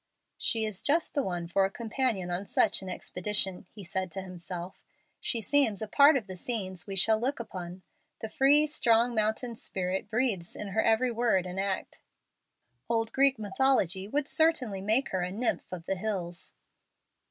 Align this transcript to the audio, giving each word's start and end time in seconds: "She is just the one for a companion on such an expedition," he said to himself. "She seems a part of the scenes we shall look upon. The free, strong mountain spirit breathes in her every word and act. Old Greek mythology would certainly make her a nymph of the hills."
"She 0.39 0.65
is 0.65 0.81
just 0.81 1.13
the 1.13 1.21
one 1.21 1.47
for 1.47 1.63
a 1.63 1.69
companion 1.69 2.31
on 2.31 2.47
such 2.47 2.81
an 2.81 2.89
expedition," 2.89 3.67
he 3.69 3.83
said 3.83 4.11
to 4.13 4.23
himself. 4.23 4.83
"She 5.19 5.43
seems 5.43 5.79
a 5.79 5.87
part 5.87 6.17
of 6.17 6.25
the 6.25 6.35
scenes 6.35 6.87
we 6.87 6.95
shall 6.95 7.19
look 7.21 7.39
upon. 7.39 7.83
The 8.19 8.27
free, 8.27 8.65
strong 8.65 9.13
mountain 9.13 9.53
spirit 9.53 10.09
breathes 10.09 10.55
in 10.55 10.69
her 10.69 10.81
every 10.81 11.11
word 11.11 11.45
and 11.45 11.59
act. 11.59 11.99
Old 12.89 13.13
Greek 13.13 13.37
mythology 13.37 14.07
would 14.07 14.27
certainly 14.27 14.81
make 14.81 15.09
her 15.09 15.21
a 15.21 15.29
nymph 15.31 15.71
of 15.71 15.85
the 15.85 15.95
hills." 15.95 16.55